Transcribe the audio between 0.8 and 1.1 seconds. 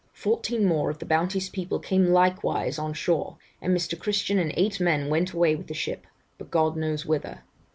of the